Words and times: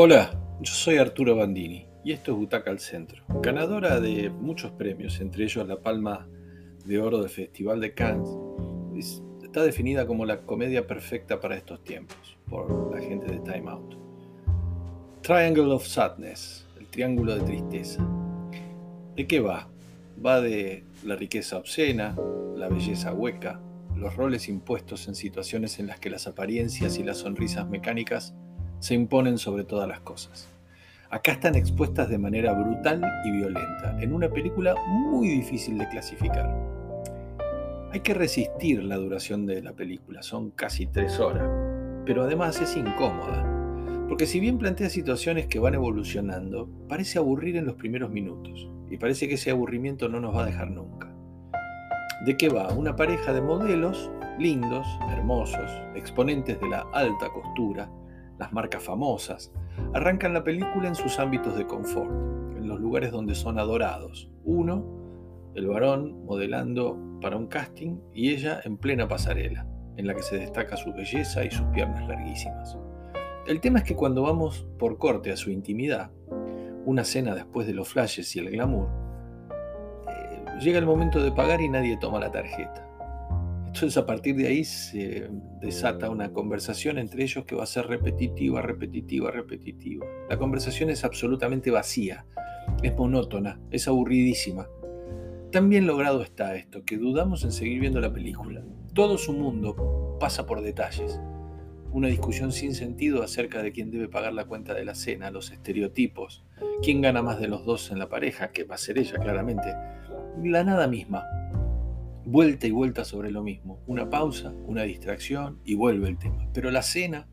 Hola, 0.00 0.30
yo 0.60 0.72
soy 0.72 0.98
Arturo 0.98 1.34
Bandini 1.34 1.84
y 2.04 2.12
esto 2.12 2.30
es 2.30 2.38
Butaca 2.38 2.70
al 2.70 2.78
Centro, 2.78 3.24
ganadora 3.42 3.98
de 3.98 4.30
muchos 4.30 4.70
premios, 4.70 5.20
entre 5.20 5.42
ellos 5.42 5.66
la 5.66 5.80
Palma 5.80 6.28
de 6.84 7.00
Oro 7.00 7.18
del 7.18 7.28
Festival 7.28 7.80
de 7.80 7.94
Cannes. 7.94 8.28
Está 9.42 9.64
definida 9.64 10.06
como 10.06 10.24
la 10.24 10.42
comedia 10.42 10.86
perfecta 10.86 11.40
para 11.40 11.56
estos 11.56 11.82
tiempos 11.82 12.38
por 12.48 12.94
la 12.94 13.02
gente 13.02 13.26
de 13.26 13.40
Time 13.40 13.68
Out. 13.68 13.96
Triangle 15.22 15.72
of 15.72 15.84
Sadness, 15.84 16.64
el 16.78 16.86
triángulo 16.86 17.34
de 17.34 17.42
tristeza. 17.42 18.08
¿De 19.16 19.26
qué 19.26 19.40
va? 19.40 19.68
Va 20.24 20.40
de 20.40 20.84
la 21.02 21.16
riqueza 21.16 21.58
obscena, 21.58 22.16
la 22.54 22.68
belleza 22.68 23.12
hueca, 23.12 23.60
los 23.96 24.14
roles 24.14 24.48
impuestos 24.48 25.08
en 25.08 25.16
situaciones 25.16 25.80
en 25.80 25.88
las 25.88 25.98
que 25.98 26.08
las 26.08 26.28
apariencias 26.28 26.98
y 26.98 27.02
las 27.02 27.16
sonrisas 27.16 27.68
mecánicas 27.68 28.36
se 28.80 28.94
imponen 28.94 29.38
sobre 29.38 29.64
todas 29.64 29.88
las 29.88 30.00
cosas. 30.00 30.48
Acá 31.10 31.32
están 31.32 31.54
expuestas 31.54 32.08
de 32.08 32.18
manera 32.18 32.52
brutal 32.52 33.02
y 33.24 33.30
violenta, 33.30 33.96
en 34.00 34.12
una 34.12 34.28
película 34.28 34.74
muy 34.86 35.28
difícil 35.28 35.78
de 35.78 35.88
clasificar. 35.88 36.54
Hay 37.90 38.00
que 38.00 38.12
resistir 38.12 38.84
la 38.84 38.96
duración 38.96 39.46
de 39.46 39.62
la 39.62 39.72
película, 39.72 40.22
son 40.22 40.50
casi 40.50 40.86
tres 40.86 41.18
horas, 41.18 41.48
pero 42.04 42.24
además 42.24 42.60
es 42.60 42.76
incómoda, 42.76 43.44
porque 44.06 44.26
si 44.26 44.40
bien 44.40 44.58
plantea 44.58 44.90
situaciones 44.90 45.46
que 45.46 45.58
van 45.58 45.74
evolucionando, 45.74 46.68
parece 46.88 47.18
aburrir 47.18 47.56
en 47.56 47.64
los 47.64 47.76
primeros 47.76 48.10
minutos, 48.10 48.68
y 48.90 48.98
parece 48.98 49.28
que 49.28 49.34
ese 49.34 49.50
aburrimiento 49.50 50.08
no 50.08 50.20
nos 50.20 50.36
va 50.36 50.42
a 50.42 50.46
dejar 50.46 50.70
nunca. 50.70 51.10
¿De 52.26 52.36
qué 52.36 52.50
va? 52.50 52.68
Una 52.74 52.96
pareja 52.96 53.32
de 53.32 53.40
modelos 53.40 54.10
lindos, 54.38 54.86
hermosos, 55.10 55.70
exponentes 55.94 56.60
de 56.60 56.68
la 56.68 56.86
alta 56.92 57.28
costura, 57.30 57.90
las 58.38 58.52
marcas 58.52 58.82
famosas, 58.82 59.52
arrancan 59.94 60.32
la 60.32 60.44
película 60.44 60.88
en 60.88 60.94
sus 60.94 61.18
ámbitos 61.18 61.56
de 61.56 61.66
confort, 61.66 62.10
en 62.56 62.68
los 62.68 62.80
lugares 62.80 63.10
donde 63.10 63.34
son 63.34 63.58
adorados. 63.58 64.30
Uno, 64.44 64.84
el 65.54 65.66
varón 65.66 66.24
modelando 66.24 66.98
para 67.20 67.36
un 67.36 67.48
casting 67.48 67.98
y 68.12 68.30
ella 68.30 68.60
en 68.64 68.76
plena 68.76 69.08
pasarela, 69.08 69.66
en 69.96 70.06
la 70.06 70.14
que 70.14 70.22
se 70.22 70.38
destaca 70.38 70.76
su 70.76 70.92
belleza 70.92 71.44
y 71.44 71.50
sus 71.50 71.66
piernas 71.68 72.06
larguísimas. 72.08 72.78
El 73.46 73.60
tema 73.60 73.78
es 73.78 73.84
que 73.84 73.96
cuando 73.96 74.22
vamos 74.22 74.66
por 74.78 74.98
corte 74.98 75.32
a 75.32 75.36
su 75.36 75.50
intimidad, 75.50 76.10
una 76.84 77.04
cena 77.04 77.34
después 77.34 77.66
de 77.66 77.74
los 77.74 77.88
flashes 77.88 78.34
y 78.36 78.38
el 78.38 78.50
glamour, 78.50 78.88
eh, 80.08 80.44
llega 80.60 80.78
el 80.78 80.86
momento 80.86 81.22
de 81.22 81.32
pagar 81.32 81.60
y 81.60 81.68
nadie 81.68 81.96
toma 81.96 82.20
la 82.20 82.30
tarjeta. 82.30 82.87
Entonces 83.78 84.02
a 84.02 84.06
partir 84.06 84.34
de 84.34 84.48
ahí 84.48 84.64
se 84.64 85.30
desata 85.60 86.10
una 86.10 86.32
conversación 86.32 86.98
entre 86.98 87.22
ellos 87.22 87.44
que 87.44 87.54
va 87.54 87.62
a 87.62 87.66
ser 87.66 87.86
repetitiva, 87.86 88.60
repetitiva, 88.60 89.30
repetitiva. 89.30 90.04
La 90.28 90.36
conversación 90.36 90.90
es 90.90 91.04
absolutamente 91.04 91.70
vacía, 91.70 92.26
es 92.82 92.96
monótona, 92.96 93.60
es 93.70 93.86
aburridísima. 93.86 94.66
Tan 95.52 95.68
bien 95.68 95.86
logrado 95.86 96.22
está 96.22 96.56
esto 96.56 96.84
que 96.84 96.96
dudamos 96.96 97.44
en 97.44 97.52
seguir 97.52 97.78
viendo 97.78 98.00
la 98.00 98.12
película. 98.12 98.64
Todo 98.94 99.16
su 99.16 99.32
mundo 99.32 100.16
pasa 100.18 100.44
por 100.44 100.60
detalles. 100.60 101.20
Una 101.92 102.08
discusión 102.08 102.50
sin 102.50 102.74
sentido 102.74 103.22
acerca 103.22 103.62
de 103.62 103.70
quién 103.70 103.92
debe 103.92 104.08
pagar 104.08 104.32
la 104.32 104.46
cuenta 104.46 104.74
de 104.74 104.84
la 104.84 104.96
cena, 104.96 105.30
los 105.30 105.52
estereotipos, 105.52 106.44
quién 106.82 107.00
gana 107.00 107.22
más 107.22 107.38
de 107.38 107.46
los 107.46 107.64
dos 107.64 107.92
en 107.92 108.00
la 108.00 108.08
pareja, 108.08 108.50
que 108.50 108.64
va 108.64 108.74
a 108.74 108.78
ser 108.78 108.98
ella 108.98 109.18
claramente, 109.20 109.72
la 110.42 110.64
nada 110.64 110.88
misma 110.88 111.22
vuelta 112.30 112.66
y 112.66 112.70
vuelta 112.70 113.06
sobre 113.06 113.30
lo 113.30 113.42
mismo. 113.42 113.80
Una 113.86 114.10
pausa, 114.10 114.52
una 114.66 114.82
distracción 114.82 115.60
y 115.64 115.74
vuelve 115.74 116.08
el 116.08 116.18
tema. 116.18 116.46
Pero 116.52 116.70
la 116.70 116.82
cena, 116.82 117.26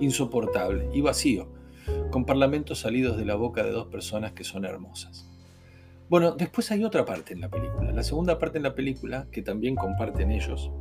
insoportable 0.00 0.88
y 0.94 1.02
vacío, 1.02 1.52
con 2.10 2.24
parlamentos 2.24 2.78
salidos 2.78 3.18
de 3.18 3.26
la 3.26 3.34
boca 3.34 3.62
de 3.62 3.70
dos 3.70 3.88
personas 3.88 4.32
que 4.32 4.44
son 4.44 4.64
hermosas. 4.64 5.28
Bueno, 6.08 6.32
después 6.32 6.70
hay 6.70 6.84
otra 6.84 7.04
parte 7.04 7.34
en 7.34 7.42
la 7.42 7.50
película. 7.50 7.92
La 7.92 8.02
segunda 8.02 8.38
parte 8.38 8.56
en 8.56 8.64
la 8.64 8.74
película, 8.74 9.28
que 9.30 9.42
también 9.42 9.76
comparten 9.76 10.30
ellos, 10.30 10.72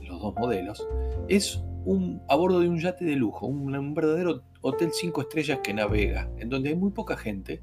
los 0.00 0.20
dos 0.20 0.34
modelos, 0.34 0.86
es 1.28 1.62
un, 1.84 2.20
a 2.28 2.34
bordo 2.34 2.58
de 2.58 2.68
un 2.68 2.80
yate 2.80 3.04
de 3.04 3.14
lujo, 3.14 3.46
un, 3.46 3.74
un 3.76 3.94
verdadero 3.94 4.42
hotel 4.62 4.90
cinco 4.92 5.20
estrellas 5.20 5.60
que 5.62 5.72
navega, 5.72 6.28
en 6.38 6.48
donde 6.48 6.70
hay 6.70 6.74
muy 6.74 6.90
poca 6.90 7.16
gente, 7.16 7.60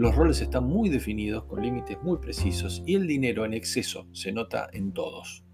los 0.00 0.16
roles 0.16 0.40
están 0.40 0.64
muy 0.64 0.88
definidos, 0.88 1.44
con 1.44 1.60
límites 1.60 1.98
muy 2.02 2.16
precisos, 2.16 2.82
y 2.86 2.94
el 2.94 3.06
dinero 3.06 3.44
en 3.44 3.52
exceso 3.52 4.06
se 4.12 4.32
nota 4.32 4.70
en 4.72 4.92
todos. 4.92 5.44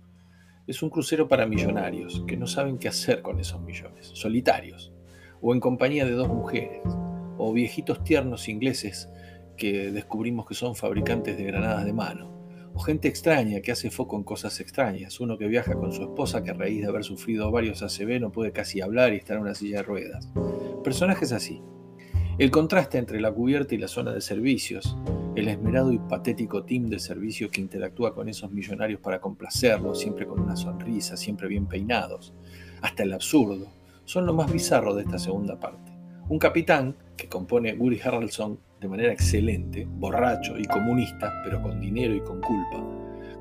Es 0.68 0.84
un 0.84 0.90
crucero 0.90 1.26
para 1.26 1.46
millonarios 1.46 2.22
que 2.28 2.36
no 2.36 2.46
saben 2.46 2.78
qué 2.78 2.86
hacer 2.86 3.22
con 3.22 3.40
esos 3.40 3.60
millones, 3.60 4.12
solitarios, 4.14 4.92
o 5.40 5.52
en 5.52 5.58
compañía 5.58 6.04
de 6.04 6.12
dos 6.12 6.28
mujeres, 6.28 6.80
o 7.38 7.52
viejitos 7.52 8.04
tiernos 8.04 8.48
ingleses 8.48 9.08
que 9.56 9.90
descubrimos 9.90 10.46
que 10.46 10.54
son 10.54 10.76
fabricantes 10.76 11.36
de 11.36 11.42
granadas 11.42 11.84
de 11.84 11.92
mano, 11.92 12.30
o 12.72 12.78
gente 12.78 13.08
extraña 13.08 13.60
que 13.62 13.72
hace 13.72 13.90
foco 13.90 14.16
en 14.16 14.22
cosas 14.22 14.60
extrañas, 14.60 15.18
uno 15.18 15.38
que 15.38 15.48
viaja 15.48 15.74
con 15.74 15.90
su 15.90 16.02
esposa 16.02 16.44
que 16.44 16.50
a 16.50 16.54
raíz 16.54 16.82
de 16.82 16.86
haber 16.86 17.02
sufrido 17.02 17.50
varios 17.50 17.82
ACV 17.82 18.20
no 18.20 18.30
puede 18.30 18.52
casi 18.52 18.80
hablar 18.80 19.12
y 19.12 19.16
estar 19.16 19.38
en 19.38 19.42
una 19.42 19.56
silla 19.56 19.78
de 19.78 19.82
ruedas. 19.82 20.28
Personajes 20.84 21.32
así, 21.32 21.60
el 22.38 22.50
contraste 22.50 22.98
entre 22.98 23.18
la 23.18 23.32
cubierta 23.32 23.74
y 23.74 23.78
la 23.78 23.88
zona 23.88 24.12
de 24.12 24.20
servicios, 24.20 24.94
el 25.34 25.48
esmerado 25.48 25.90
y 25.90 25.98
patético 25.98 26.64
team 26.64 26.86
de 26.90 26.98
servicios 26.98 27.50
que 27.50 27.62
interactúa 27.62 28.14
con 28.14 28.28
esos 28.28 28.52
millonarios 28.52 29.00
para 29.00 29.20
complacerlos, 29.20 29.98
siempre 29.98 30.26
con 30.26 30.40
una 30.40 30.54
sonrisa, 30.54 31.16
siempre 31.16 31.48
bien 31.48 31.66
peinados, 31.66 32.34
hasta 32.82 33.04
el 33.04 33.14
absurdo, 33.14 33.72
son 34.04 34.26
lo 34.26 34.34
más 34.34 34.52
bizarro 34.52 34.94
de 34.94 35.04
esta 35.04 35.18
segunda 35.18 35.58
parte. 35.58 35.92
Un 36.28 36.38
capitán, 36.38 36.94
que 37.16 37.28
compone 37.28 37.72
Woody 37.72 38.00
Harrelson 38.04 38.60
de 38.82 38.88
manera 38.88 39.12
excelente, 39.12 39.86
borracho 39.88 40.58
y 40.58 40.64
comunista, 40.64 41.32
pero 41.42 41.62
con 41.62 41.80
dinero 41.80 42.14
y 42.14 42.20
con 42.20 42.42
culpa, 42.42 42.84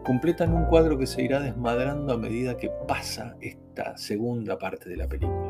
completan 0.05 0.53
un 0.53 0.65
cuadro 0.65 0.97
que 0.97 1.05
se 1.07 1.21
irá 1.21 1.41
desmadrando 1.41 2.13
a 2.13 2.17
medida 2.17 2.55
que 2.55 2.71
pasa 2.87 3.35
esta 3.41 3.97
segunda 3.97 4.57
parte 4.57 4.89
de 4.89 4.95
la 4.95 5.09
película 5.09 5.44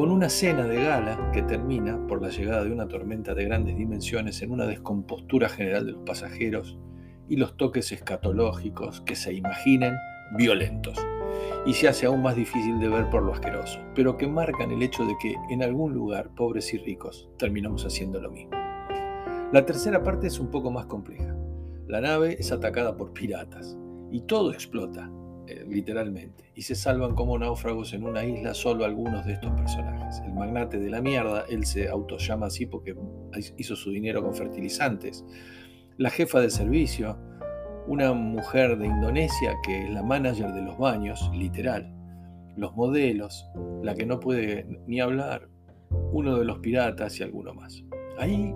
con 0.00 0.10
una 0.10 0.30
cena 0.30 0.64
de 0.64 0.82
gala 0.82 1.30
que 1.30 1.42
termina 1.42 2.06
por 2.06 2.22
la 2.22 2.30
llegada 2.30 2.64
de 2.64 2.72
una 2.72 2.88
tormenta 2.88 3.34
de 3.34 3.44
grandes 3.44 3.76
dimensiones 3.76 4.40
en 4.40 4.50
una 4.50 4.64
descompostura 4.64 5.50
general 5.50 5.84
de 5.84 5.92
los 5.92 6.00
pasajeros 6.04 6.78
y 7.28 7.36
los 7.36 7.58
toques 7.58 7.92
escatológicos 7.92 9.02
que 9.02 9.14
se 9.14 9.34
imaginen 9.34 9.94
violentos, 10.38 10.98
y 11.66 11.74
se 11.74 11.86
hace 11.86 12.06
aún 12.06 12.22
más 12.22 12.34
difícil 12.34 12.80
de 12.80 12.88
ver 12.88 13.10
por 13.10 13.22
lo 13.22 13.34
asqueroso, 13.34 13.78
pero 13.94 14.16
que 14.16 14.26
marcan 14.26 14.70
el 14.70 14.82
hecho 14.82 15.04
de 15.04 15.14
que 15.20 15.34
en 15.50 15.62
algún 15.62 15.92
lugar, 15.92 16.30
pobres 16.34 16.72
y 16.72 16.78
ricos, 16.78 17.28
terminamos 17.36 17.84
haciendo 17.84 18.22
lo 18.22 18.30
mismo. 18.30 18.52
La 19.52 19.66
tercera 19.66 20.02
parte 20.02 20.28
es 20.28 20.40
un 20.40 20.50
poco 20.50 20.70
más 20.70 20.86
compleja. 20.86 21.36
La 21.88 22.00
nave 22.00 22.36
es 22.38 22.52
atacada 22.52 22.96
por 22.96 23.12
piratas 23.12 23.76
y 24.10 24.22
todo 24.22 24.50
explota, 24.50 25.12
literalmente, 25.68 26.52
y 26.54 26.62
se 26.62 26.74
salvan 26.74 27.14
como 27.14 27.38
náufragos 27.38 27.92
en 27.92 28.04
una 28.04 28.24
isla 28.24 28.54
solo 28.54 28.84
algunos 28.84 29.24
de 29.24 29.34
estos 29.34 29.52
personajes. 29.52 30.20
El 30.24 30.32
magnate 30.34 30.78
de 30.78 30.90
la 30.90 31.00
mierda, 31.00 31.44
él 31.48 31.64
se 31.64 31.88
autollama 31.88 32.46
así 32.46 32.66
porque 32.66 32.96
hizo 33.56 33.76
su 33.76 33.90
dinero 33.90 34.22
con 34.22 34.34
fertilizantes. 34.34 35.24
La 35.96 36.10
jefa 36.10 36.40
de 36.40 36.50
servicio, 36.50 37.18
una 37.86 38.12
mujer 38.12 38.78
de 38.78 38.86
Indonesia 38.86 39.54
que 39.64 39.84
es 39.84 39.90
la 39.90 40.02
manager 40.02 40.52
de 40.52 40.62
los 40.62 40.78
baños, 40.78 41.30
literal. 41.34 41.92
Los 42.56 42.74
modelos, 42.74 43.46
la 43.82 43.94
que 43.94 44.06
no 44.06 44.20
puede 44.20 44.66
ni 44.86 45.00
hablar, 45.00 45.48
uno 46.12 46.38
de 46.38 46.44
los 46.44 46.58
piratas 46.58 47.18
y 47.18 47.22
alguno 47.22 47.54
más. 47.54 47.82
Ahí 48.18 48.54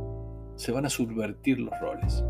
se 0.57 0.73
van 0.73 0.87
a 0.87 0.91
subvertir 0.91 1.59
los 1.59 1.79
roles. 1.81 2.25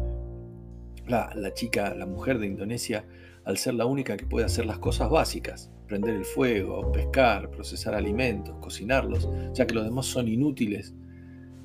La, 1.07 1.33
la 1.35 1.53
chica, 1.53 1.95
la 1.95 2.07
mujer 2.07 2.39
de 2.39 2.47
Indonesia, 2.47 3.05
al 3.45 3.59
ser 3.59 3.75
la 3.75 3.87
única 3.87 4.17
que 4.17 4.27
puede 4.27 4.47
hacer 4.47 4.67
las 4.67 4.79
cosas 4.79 5.11
básicas, 5.11 5.71
prender 5.87 6.15
el 6.15 6.25
fuego, 6.25 6.91
pescar, 6.93 7.51
procesar 7.51 7.95
alimentos, 7.95 8.57
cocinarlos, 8.61 9.29
ya 9.53 9.67
que 9.67 9.75
los 9.75 9.85
demás 9.85 10.07
son 10.07 10.29
inútiles, 10.29 10.95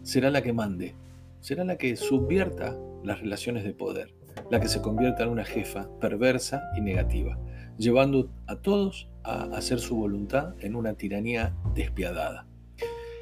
será 0.03 0.29
la 0.29 0.41
que 0.41 0.53
mande, 0.53 0.95
será 1.39 1.63
la 1.63 1.77
que 1.77 1.95
subvierta 1.95 2.77
las 3.03 3.19
relaciones 3.21 3.63
de 3.63 3.73
poder, 3.73 4.13
la 4.49 4.59
que 4.59 4.67
se 4.67 4.81
convierta 4.81 5.23
en 5.23 5.29
una 5.29 5.45
jefa 5.45 5.89
perversa 5.99 6.63
y 6.75 6.81
negativa, 6.81 7.39
llevando 7.77 8.29
a 8.47 8.57
todos 8.57 9.09
a 9.23 9.43
hacer 9.55 9.79
su 9.79 9.95
voluntad 9.95 10.55
en 10.59 10.75
una 10.75 10.93
tiranía 10.93 11.55
despiadada. 11.73 12.45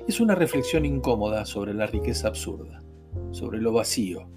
Es 0.07 0.19
una 0.19 0.35
reflexión 0.35 0.85
incómoda 0.85 1.45
sobre 1.45 1.73
la 1.73 1.85
riqueza 1.85 2.29
absurda, 2.29 2.81
sobre 3.31 3.61
lo 3.61 3.73
vacío, 3.73 4.29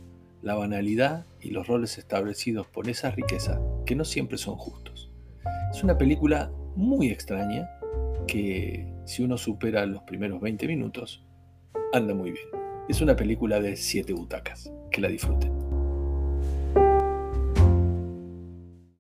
la 0.42 0.54
banalidad 0.54 1.26
y 1.40 1.50
los 1.50 1.66
roles 1.66 1.98
establecidos 1.98 2.66
por 2.66 2.88
esa 2.88 3.10
riqueza 3.10 3.60
que 3.86 3.94
no 3.94 4.04
siempre 4.04 4.38
son 4.38 4.56
justos. 4.56 5.10
Es 5.72 5.82
una 5.82 5.98
película 5.98 6.50
muy 6.76 7.10
extraña 7.10 7.68
que 8.26 8.86
si 9.04 9.22
uno 9.22 9.36
supera 9.36 9.84
los 9.86 10.02
primeros 10.02 10.40
20 10.40 10.66
minutos, 10.66 11.24
anda 11.92 12.14
muy 12.14 12.32
bien. 12.32 12.46
Es 12.88 13.00
una 13.00 13.16
película 13.16 13.60
de 13.60 13.76
siete 13.76 14.12
butacas. 14.12 14.72
Que 14.90 15.00
la 15.00 15.08
disfruten. 15.08 15.69